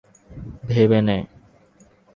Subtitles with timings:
[0.67, 1.17] ভেবে নে!